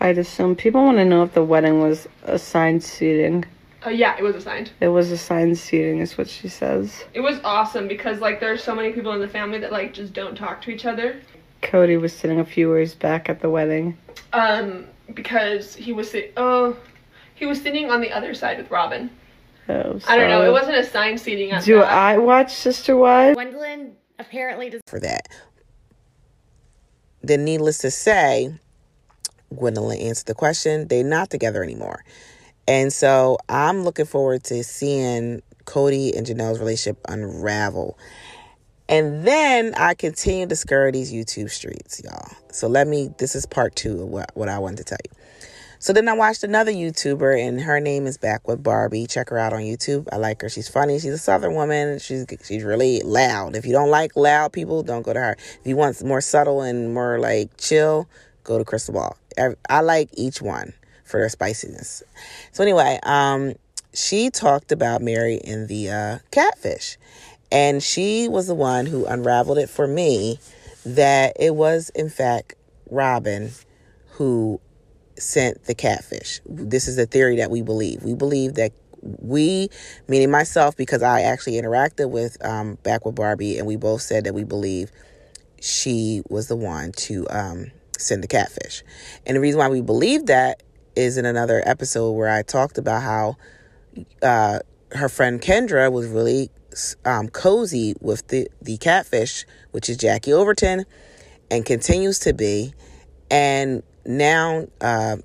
I'd 0.00 0.18
assume 0.18 0.54
people 0.54 0.82
want 0.84 0.98
to 0.98 1.04
know 1.04 1.22
if 1.24 1.34
the 1.34 1.42
wedding 1.42 1.80
was 1.80 2.06
assigned 2.24 2.82
seating. 2.84 3.44
Oh 3.84 3.90
yeah, 3.90 4.16
it 4.18 4.22
was 4.22 4.36
assigned. 4.36 4.70
It 4.80 4.88
was 4.88 5.10
assigned 5.10 5.56
seating, 5.58 5.98
is 5.98 6.18
what 6.18 6.28
she 6.28 6.48
says. 6.48 7.04
It 7.14 7.20
was 7.20 7.40
awesome 7.44 7.88
because 7.88 8.20
like 8.20 8.40
there's 8.40 8.62
so 8.62 8.74
many 8.74 8.92
people 8.92 9.12
in 9.12 9.20
the 9.20 9.28
family 9.28 9.58
that 9.58 9.72
like 9.72 9.94
just 9.94 10.12
don't 10.12 10.36
talk 10.36 10.62
to 10.62 10.70
each 10.70 10.84
other. 10.84 11.20
Kody 11.62 12.00
was 12.00 12.12
sitting 12.12 12.38
a 12.38 12.44
few 12.44 12.72
rows 12.72 12.94
back 12.94 13.28
at 13.28 13.40
the 13.40 13.50
wedding. 13.50 13.96
Um, 14.32 14.86
because 15.14 15.74
he 15.74 15.92
was 15.92 16.10
sit. 16.10 16.32
Oh, 16.36 16.76
he 17.34 17.46
was 17.46 17.60
sitting 17.60 17.90
on 17.90 18.00
the 18.00 18.12
other 18.12 18.34
side 18.34 18.58
with 18.58 18.70
Robyn. 18.70 19.10
Oh, 19.68 20.00
I 20.08 20.16
don't 20.16 20.30
know. 20.30 20.42
It 20.42 20.52
wasn't 20.52 20.76
assigned 20.76 21.20
seating 21.20 21.50
at 21.52 21.64
Do 21.64 21.76
that. 21.76 21.92
I 21.92 22.18
watch 22.18 22.52
Sister 22.54 22.96
Wives? 22.96 23.36
Gwendlyn 23.36 23.92
apparently 24.18 24.70
does 24.70 24.80
for 24.86 25.00
that. 25.00 25.28
Then, 27.22 27.44
needless 27.44 27.78
to 27.78 27.90
say, 27.90 28.54
Gwendlyn 29.54 30.02
answered 30.02 30.26
the 30.26 30.34
question. 30.34 30.88
They're 30.88 31.04
not 31.04 31.30
together 31.30 31.62
anymore. 31.62 32.04
And 32.66 32.92
so 32.92 33.38
I'm 33.48 33.82
looking 33.82 34.06
forward 34.06 34.44
to 34.44 34.62
seeing 34.62 35.42
Kody 35.64 36.16
and 36.16 36.26
Janelle's 36.26 36.58
relationship 36.58 36.98
unravel. 37.08 37.98
And 38.88 39.26
then 39.26 39.74
I 39.74 39.94
continue 39.94 40.46
to 40.46 40.56
scurry 40.56 40.92
these 40.92 41.12
YouTube 41.12 41.50
streets, 41.50 42.00
y'all. 42.02 42.30
So 42.52 42.68
let 42.68 42.86
me, 42.86 43.10
this 43.18 43.34
is 43.34 43.44
part 43.44 43.76
two 43.76 44.02
of 44.02 44.08
what, 44.08 44.30
what 44.34 44.48
I 44.48 44.58
wanted 44.58 44.78
to 44.78 44.84
tell 44.84 44.98
you. 45.04 45.17
So 45.80 45.92
then 45.92 46.08
I 46.08 46.12
watched 46.12 46.42
another 46.42 46.72
YouTuber, 46.72 47.40
and 47.40 47.60
her 47.60 47.78
name 47.78 48.08
is 48.08 48.18
Backwood 48.18 48.64
Barbi. 48.64 49.06
Check 49.06 49.28
her 49.28 49.38
out 49.38 49.52
on 49.52 49.60
YouTube. 49.60 50.08
I 50.10 50.16
like 50.16 50.42
her. 50.42 50.48
She's 50.48 50.68
funny. 50.68 50.98
She's 50.98 51.12
a 51.12 51.18
Southern 51.18 51.54
woman. 51.54 52.00
She's 52.00 52.26
she's 52.42 52.64
really 52.64 53.00
loud. 53.02 53.54
If 53.54 53.64
you 53.64 53.70
don't 53.72 53.90
like 53.90 54.16
loud 54.16 54.52
people, 54.52 54.82
don't 54.82 55.02
go 55.02 55.12
to 55.12 55.20
her. 55.20 55.36
If 55.38 55.60
you 55.64 55.76
want 55.76 56.02
more 56.04 56.20
subtle 56.20 56.62
and 56.62 56.92
more 56.92 57.20
like 57.20 57.56
chill, 57.58 58.08
go 58.42 58.58
to 58.58 58.64
Crystal 58.64 58.94
Ball. 58.94 59.16
I, 59.68 59.80
like 59.80 60.08
each 60.14 60.42
one 60.42 60.72
for 61.04 61.20
their 61.20 61.28
spiciness. 61.28 62.02
So 62.50 62.64
anyway, 62.64 62.98
um, 63.04 63.54
she 63.94 64.30
talked 64.30 64.72
about 64.72 65.00
Meri 65.00 65.36
in 65.36 65.68
the 65.68 65.90
uh, 65.90 66.18
catfish, 66.32 66.98
and 67.52 67.80
she 67.80 68.26
was 68.26 68.48
the 68.48 68.54
one 68.54 68.86
who 68.86 69.06
unraveled 69.06 69.58
it 69.58 69.70
for 69.70 69.86
me 69.86 70.40
that 70.84 71.36
it 71.38 71.54
was 71.54 71.90
in 71.90 72.08
fact 72.08 72.56
Robyn 72.90 73.52
who 74.12 74.60
sent 75.20 75.64
the 75.64 75.74
catfish. 75.74 76.40
This 76.46 76.88
is 76.88 76.98
a 76.98 77.06
theory 77.06 77.36
that 77.36 77.50
we 77.50 77.62
believe. 77.62 78.02
We 78.02 78.14
believe 78.14 78.54
that 78.54 78.72
we, 79.02 79.68
meaning 80.08 80.30
myself, 80.30 80.76
because 80.76 81.02
I 81.02 81.22
actually 81.22 81.54
interacted 81.54 82.10
with 82.10 82.36
um, 82.44 82.78
with 82.84 83.14
Barbi, 83.14 83.58
and 83.58 83.66
we 83.66 83.76
both 83.76 84.02
said 84.02 84.24
that 84.24 84.34
we 84.34 84.44
believe 84.44 84.90
she 85.60 86.22
was 86.28 86.48
the 86.48 86.56
one 86.56 86.92
to 86.92 87.26
um, 87.30 87.70
send 87.98 88.22
the 88.22 88.28
catfish. 88.28 88.82
And 89.26 89.36
the 89.36 89.40
reason 89.40 89.58
why 89.58 89.68
we 89.68 89.80
believe 89.80 90.26
that 90.26 90.62
is 90.96 91.16
in 91.16 91.24
another 91.24 91.62
episode 91.64 92.12
where 92.12 92.28
I 92.28 92.42
talked 92.42 92.78
about 92.78 93.02
how 93.02 93.36
uh, 94.22 94.60
her 94.92 95.08
friend 95.08 95.40
Kendra 95.40 95.92
was 95.92 96.06
really 96.06 96.50
um, 97.04 97.28
cozy 97.28 97.94
with 98.00 98.26
the, 98.28 98.48
the 98.62 98.76
catfish, 98.78 99.44
which 99.72 99.88
is 99.88 99.96
Jackie 99.96 100.32
Overton, 100.32 100.84
and 101.50 101.64
continues 101.64 102.18
to 102.20 102.32
be. 102.32 102.74
And 103.30 103.82
now 104.08 104.66
uh, 104.80 105.18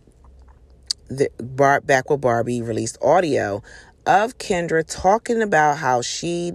the 1.09 1.29
Bar- 1.41 1.81
Backwood 1.81 2.21
Barbi 2.21 2.61
released 2.61 2.97
audio 3.01 3.63
of 4.05 4.37
Kendra 4.37 4.83
talking 4.85 5.41
about 5.41 5.77
how 5.77 6.01
she 6.01 6.51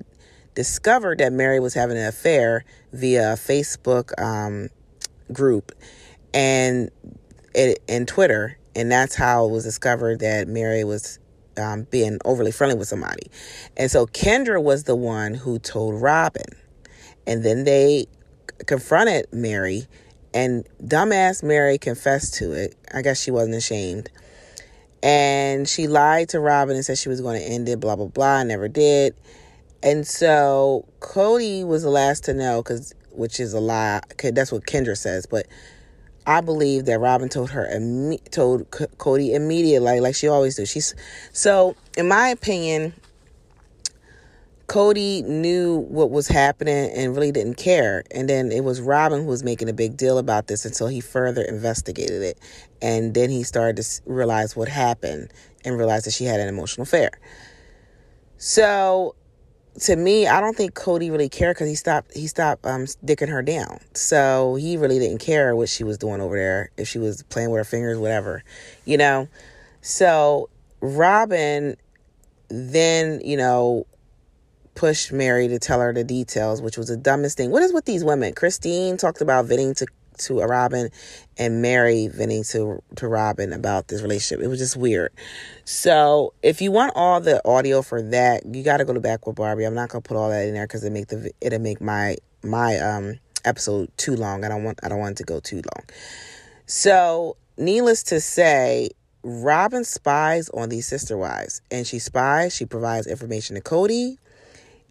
discovered 0.55 1.19
that 1.19 1.33
Meri 1.33 1.59
was 1.59 1.73
having 1.73 1.97
an 1.97 2.07
affair 2.07 2.65
via 2.93 3.33
a 3.33 3.37
Facebook 3.37 4.13
um, 4.23 4.69
group 5.33 5.73
and 6.35 6.91
it, 7.55 7.83
and 7.89 8.07
Twitter, 8.07 8.59
and 8.77 8.93
that's 8.93 9.15
how 9.15 9.47
it 9.47 9.51
was 9.51 9.65
discovered 9.65 10.21
that 10.21 10.49
Meri 10.49 10.85
was 10.85 11.19
um, 11.57 11.85
being 11.91 12.19
overly 12.27 12.53
friendly 12.53 12.77
with 12.77 12.89
somebody. 12.89 13.31
And 13.77 13.91
so 13.91 14.07
Kendra 14.07 14.63
was 14.63 14.85
the 14.85 14.95
one 14.95 15.33
who 15.33 15.59
told 15.59 16.01
Robyn, 16.03 16.45
and 17.27 17.43
then 17.43 17.65
they 17.65 18.07
confronted 18.67 19.27
Meri 19.33 19.87
and 20.35 20.67
dumbass 20.83 21.43
Meri 21.43 21.79
confessed 21.79 22.35
to 22.35 22.53
it. 22.53 22.77
I 22.93 23.03
guess 23.03 23.23
she 23.23 23.31
wasn't 23.31 23.57
ashamed. 23.57 24.11
And 25.03 25.69
she 25.69 25.87
lied 25.87 26.31
to 26.31 26.41
Robyn 26.41 26.75
and 26.75 26.85
said 26.85 26.99
she 26.99 27.09
was 27.09 27.21
going 27.21 27.41
to 27.41 27.47
end 27.47 27.69
it, 27.69 27.81
blah, 27.81 27.97
blah, 27.97 28.07
blah. 28.07 28.43
Never 28.43 28.69
did. 28.69 29.15
And 29.83 30.07
so 30.07 30.87
Kody 31.01 31.67
was 31.67 31.83
the 31.85 31.91
last 31.91 32.25
to 32.25 32.35
know, 32.35 32.63
because 32.63 32.95
which 33.13 33.41
is 33.41 33.53
a 33.53 33.61
lie. 33.61 34.01
That's 34.23 34.51
what 34.51 34.67
Kendra 34.67 34.97
says. 34.97 35.27
But 35.27 35.47
I 36.27 36.41
believe 36.41 36.85
that 36.87 36.99
Robyn 36.99 37.29
told 37.29 37.51
her 37.51 37.67
told 38.31 38.71
Kody 38.71 39.35
immediately, 39.35 40.01
like 40.01 40.15
she 40.15 40.29
always 40.29 40.57
does. 40.57 40.69
She's 40.69 40.95
so, 41.33 41.77
in 41.97 42.09
my 42.09 42.29
opinion, 42.29 42.93
Kody 44.69 45.25
knew 45.25 45.79
what 45.89 46.11
was 46.11 46.29
happening 46.29 46.91
and 46.95 47.15
really 47.15 47.33
didn't 47.33 47.55
care. 47.55 48.05
And 48.11 48.29
then 48.29 48.53
it 48.53 48.63
was 48.65 48.83
Robyn 48.83 49.23
who 49.23 49.27
was 49.27 49.43
making 49.43 49.71
a 49.71 49.73
big 49.73 49.97
deal 49.97 50.19
about 50.19 50.47
this 50.47 50.67
until 50.67 50.89
he 50.89 51.01
further 51.01 51.43
investigated 51.43 52.23
it. 52.23 52.39
And 52.83 53.15
then 53.15 53.31
he 53.31 53.45
started 53.45 53.83
to 53.83 54.03
realize 54.05 54.55
what 54.55 54.69
happened 54.69 55.33
and 55.65 55.79
realized 55.79 56.05
that 56.05 56.13
she 56.13 56.25
had 56.25 56.39
an 56.39 56.49
emotional 56.49 56.83
affair. 56.83 57.11
So 58.37 59.15
to 59.81 59.97
me, 59.97 60.27
I 60.27 60.41
don't 60.41 60.57
think 60.57 60.75
Kody 60.75 61.11
really 61.11 61.31
cared 61.31 61.57
because 61.57 61.69
he 61.69 61.75
stopped 61.75 62.15
he 62.15 62.27
stopped 62.27 62.67
um 62.67 62.85
dicking 63.05 63.31
her 63.31 63.43
down. 63.43 63.81
So 63.95 64.57
he 64.57 64.77
really 64.77 64.99
didn't 64.99 65.19
care 65.19 65.57
what 65.57 65.71
she 65.71 65.83
was 65.83 65.97
doing 65.97 66.21
over 66.21 66.37
there, 66.37 66.71
if 66.77 66.89
she 66.89 66.99
was 66.99 67.23
playing 67.25 67.51
with 67.51 67.59
her 67.59 67.65
fingers, 67.65 67.99
whatever. 67.99 68.45
You 68.85 68.99
know? 68.99 69.29
So 69.81 70.51
Robyn 70.81 71.77
then, 72.51 73.21
you 73.25 73.37
know, 73.37 73.87
pushed 74.79 75.13
Meri 75.13 75.49
to 75.49 75.59
tell 75.59 75.81
her 75.81 75.93
the 75.93 76.05
details, 76.05 76.63
which 76.63 76.79
was 76.79 76.87
the 76.87 76.97
dumbest 76.97 77.37
thing. 77.37 77.51
What 77.51 77.65
is 77.65 77.73
with 77.73 77.85
these 77.85 78.05
women? 78.05 78.33
Christine 78.33 78.97
talked 78.97 79.21
about 79.21 79.47
venting 79.47 79.75
to 79.75 79.87
to 80.19 80.41
Robyn 80.41 80.91
and 81.37 81.63
Meri 81.63 82.09
venting 82.09 82.45
to 82.45 82.81
to 82.97 83.09
Robyn 83.09 83.53
about 83.53 83.89
this 83.89 84.03
relationship. 84.03 84.43
It 84.43 84.49
was 84.49 84.61
just 84.61 84.77
weird. 84.77 85.13
So 85.65 86.33
if 86.43 86.61
you 86.61 86.71
want 86.71 86.93
all 86.95 87.21
the 87.21 87.47
audio 87.47 87.83
for 87.83 88.03
that, 88.03 88.47
you 88.47 88.63
got 88.63 88.77
to 88.77 88.85
go 88.85 88.93
to 88.93 89.01
Backwood 89.01 89.35
Barbi. 89.35 89.65
I'm 89.65 89.75
not 89.75 89.89
gonna 89.89 90.03
put 90.03 90.17
all 90.17 90.31
that 90.31 90.47
in 90.47 90.55
there 90.55 90.67
because 90.67 90.85
it 90.85 90.93
make 90.93 91.09
the 91.09 91.33
it'll 91.41 91.59
make 91.59 91.81
my 91.81 92.17
my 92.45 92.79
um 92.79 93.19
episode 93.45 93.91
too 93.97 94.15
long. 94.15 94.45
I 94.45 94.49
don't 94.49 94.63
want 94.63 94.79
I 94.85 94.89
don't 94.89 95.01
want 95.01 95.13
it 95.13 95.19
to 95.19 95.25
go 95.25 95.41
too 95.41 95.57
long. 95.57 95.85
So 96.67 97.37
needless 97.57 98.05
to 98.05 98.21
say, 98.21 98.91
Robyn 99.25 99.85
spies 99.85 100.49
on 100.51 100.69
these 100.69 100.87
sister 100.87 101.17
wives, 101.17 101.63
and 101.73 101.85
she 101.85 101.99
spies. 101.99 102.55
She 102.55 102.65
provides 102.65 103.09
information 103.09 103.57
to 103.57 103.63
Kody 103.63 104.19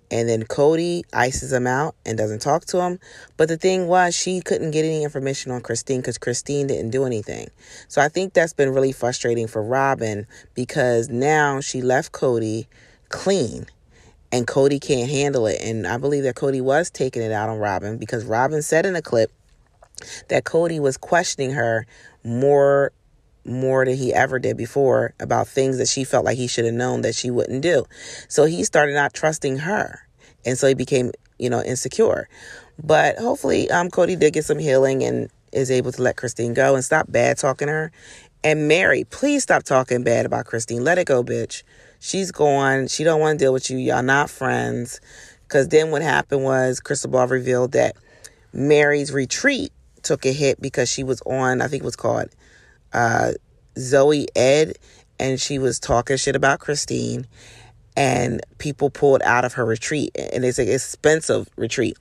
and 0.10 0.30
then 0.30 0.44
Kody 0.44 1.04
ices 1.14 1.52
him 1.52 1.68
out 1.68 1.96
and 2.06 2.18
doesn't 2.18 2.42
talk 2.42 2.66
to 2.66 2.82
him. 2.82 3.00
But 3.36 3.50
the 3.50 3.58
thing 3.58 3.88
was, 3.88 4.16
she 4.16 4.42
couldn't 4.42 4.72
get 4.72 4.86
any 4.86 5.04
information 5.04 5.52
on 5.52 5.62
Christine 5.62 6.02
because 6.02 6.18
Christine 6.18 6.68
didn't 6.68 6.92
do 6.92 7.06
anything. 7.06 7.50
So 7.88 8.02
I 8.02 8.08
think 8.08 8.34
that's 8.34 8.54
been 8.54 8.74
really 8.74 8.92
frustrating 8.92 9.48
for 9.48 9.62
Robyn 9.62 10.26
because 10.54 11.10
now 11.10 11.60
she 11.60 11.82
left 11.82 12.12
Kody 12.12 12.68
clean 13.10 13.66
and 14.32 14.48
Kody 14.48 14.80
can't 14.80 15.10
handle 15.10 15.48
it. 15.48 15.60
And 15.62 15.86
I 15.86 15.98
believe 15.98 16.24
that 16.24 16.36
Kody 16.36 16.62
was 16.62 16.90
taking 16.90 17.22
it 17.22 17.32
out 17.32 17.50
on 17.50 17.58
Robyn 17.58 17.98
because 17.98 18.26
Robyn 18.26 18.62
said 18.62 18.86
in 18.86 18.96
a 18.96 19.02
clip 19.02 19.32
that 20.30 20.44
Kody 20.44 20.80
was 20.80 20.96
questioning 20.98 21.52
her 21.52 21.86
more 22.24 22.92
more 23.48 23.86
than 23.86 23.96
he 23.96 24.14
ever 24.14 24.40
did 24.40 24.58
before 24.58 25.14
about 25.20 25.48
things 25.48 25.78
that 25.78 25.88
she 25.88 26.04
felt 26.04 26.26
like 26.26 26.38
he 26.38 26.48
should 26.48 26.66
have 26.66 26.74
known 26.74 27.02
that 27.02 27.16
she 27.16 27.32
wouldn't 27.32 27.62
do. 27.62 27.86
So 28.28 28.46
he 28.46 28.64
started 28.64 28.94
not 28.94 29.14
trusting 29.14 29.60
her. 29.60 30.08
And 30.46 30.58
so 30.58 30.68
he 30.68 30.74
became, 30.74 31.12
you 31.40 31.50
know, 31.50 31.62
insecure. 31.64 32.28
But 32.84 33.18
hopefully 33.18 33.70
um 33.72 33.90
Kody 33.90 34.18
did 34.20 34.34
get 34.34 34.46
some 34.46 34.60
healing 34.60 35.04
and 35.04 35.30
is 35.52 35.72
able 35.72 35.92
to 35.94 36.02
let 36.02 36.18
Christine 36.18 36.54
go 36.54 36.76
and 36.76 36.84
stop 36.84 37.12
bad 37.12 37.38
talking 37.38 37.68
her. 37.68 37.92
And 38.44 38.68
Meri, 38.68 39.04
please 39.06 39.44
stop 39.44 39.64
talking 39.64 40.04
bad 40.04 40.26
about 40.26 40.46
Christine. 40.46 40.84
Let 40.84 40.98
it 40.98 41.06
go, 41.06 41.24
bitch. 41.24 41.64
She's 42.00 42.32
gone. 42.32 42.88
She 42.88 43.04
don't 43.04 43.20
want 43.20 43.40
to 43.40 43.46
deal 43.46 43.54
with 43.54 43.70
you. 43.70 43.78
Y'all 43.78 44.04
not 44.04 44.30
friends. 44.30 45.02
Cause 45.48 45.70
then 45.70 45.92
what 45.92 46.02
happened 46.02 46.44
was 46.44 46.82
Crystal 46.82 47.10
Ball 47.10 47.28
revealed 47.28 47.72
that 47.72 47.96
Meri's 48.52 49.14
retreat 49.14 49.72
took 50.04 50.26
a 50.26 50.34
hit 50.34 50.62
because 50.62 50.90
she 50.90 51.04
was 51.04 51.22
on, 51.22 51.62
I 51.62 51.68
think 51.68 51.84
it 51.84 51.86
was 51.86 51.96
called 51.96 52.30
uh, 52.94 53.34
Zoe 53.78 54.28
Ed, 54.36 54.78
and 55.20 55.40
she 55.40 55.60
was 55.60 55.80
talking 55.80 56.18
shit 56.18 56.36
about 56.36 56.60
Christine, 56.60 57.28
and 57.96 58.42
people 58.58 58.90
pulled 58.90 59.22
out 59.24 59.46
of 59.46 59.54
her 59.54 59.66
retreat, 59.66 60.12
and 60.16 60.46
it's 60.46 60.60
an 60.60 60.70
expensive 60.70 61.50
retreat. 61.56 61.98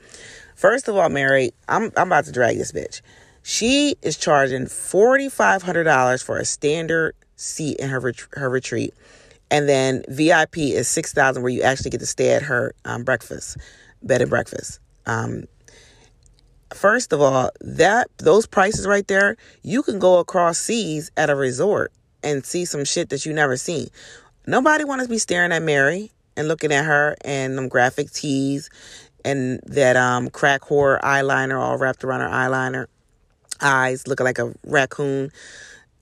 First 0.55 0.89
of 0.89 0.97
all, 0.97 1.09
Meri, 1.09 1.53
I'm 1.69 1.93
I'm 1.97 2.09
about 2.09 2.25
to 2.27 2.33
drag 2.33 2.57
this 2.57 2.73
bitch. 2.73 3.01
She 3.43 3.97
is 4.03 4.17
charging 4.17 4.67
forty 4.67 5.29
five 5.29 5.63
hundred 5.63 5.85
dollars 5.85 6.23
for 6.23 6.39
a 6.39 6.45
standard 6.45 7.15
seat 7.37 7.77
in 7.79 7.91
her 7.91 8.01
ret- 8.01 8.27
her 8.33 8.49
retreat, 8.49 8.95
and 9.51 9.69
then 9.69 10.03
VIP 10.09 10.59
is 10.59 10.89
six 10.89 11.13
thousand, 11.13 11.43
where 11.43 11.53
you 11.53 11.63
actually 11.63 11.91
get 11.91 12.01
to 12.01 12.07
stay 12.07 12.31
at 12.31 12.43
her 12.43 12.75
um, 12.85 13.05
breakfast, 13.05 13.59
bed 14.03 14.21
and 14.23 14.31
breakfast. 14.31 14.81
Um, 15.07 15.45
First 16.75 17.13
of 17.13 17.21
all, 17.21 17.51
that 17.61 18.09
those 18.19 18.47
prices 18.47 18.87
right 18.87 19.07
there, 19.07 19.37
you 19.63 19.83
can 19.83 19.99
go 19.99 20.19
across 20.19 20.59
seas 20.59 21.11
at 21.17 21.31
a 21.31 21.35
resort 21.37 21.93
and 22.23 22.45
see 22.45 22.65
some 22.65 22.85
shit 22.85 23.09
that 23.11 23.25
you 23.25 23.33
never 23.33 23.57
seen. 23.57 23.89
Nobody 24.47 24.85
wants 24.85 25.05
to 25.05 25.11
be 25.11 25.19
staring 25.19 25.53
at 25.53 25.63
Meri 25.63 26.11
and 26.37 26.49
looking 26.49 26.73
at 26.73 26.85
her 26.85 27.17
and 27.25 27.57
them 27.57 27.69
graphic 27.69 28.11
tees 28.11 28.69
and 29.25 29.61
that 29.67 29.97
um 29.97 30.29
crack 30.31 30.63
whore 30.63 31.01
eyeliner 31.01 31.61
all 31.61 31.77
wrapped 31.77 32.05
around 32.05 32.21
her 32.21 32.29
eyeliner 32.29 32.87
eyes 33.61 34.07
looking 34.07 34.25
like 34.25 34.39
a 34.39 34.53
raccoon 34.65 35.31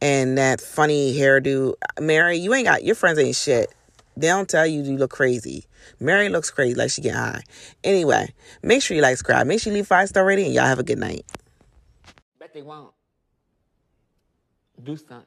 and 0.01 0.37
that 0.37 0.61
funny 0.61 1.15
hairdo. 1.15 1.75
Meri, 2.01 2.37
you 2.37 2.53
ain't 2.53 2.67
got 2.67 2.85
your 2.85 2.95
friends 2.95 3.19
ain't 3.19 3.37
shit. 3.37 3.73
They 4.17 4.27
don't 4.27 4.49
tell 4.49 4.67
you 4.67 4.83
you 4.83 4.97
look 4.97 5.11
crazy. 5.11 5.65
Meri 6.01 6.29
looks 6.29 6.51
crazy, 6.51 6.75
like 6.75 6.91
she 6.91 7.03
get 7.03 7.15
high. 7.15 7.43
Anyway, 7.83 8.33
make 8.63 8.83
sure 8.83 8.97
you 8.97 9.03
like, 9.03 9.17
subscribe. 9.17 9.47
Make 9.47 9.61
sure 9.61 9.73
you 9.73 9.79
leave 9.79 9.87
five 9.87 10.09
star 10.09 10.25
rating, 10.25 10.47
and 10.47 10.55
y'all 10.55 10.67
have 10.67 10.79
a 10.79 10.85
good 10.85 10.99
night. 10.99 11.25
Bet 12.39 12.53
they 12.53 12.63
won't. 12.63 12.93
Do 14.83 14.97
something. 14.97 15.27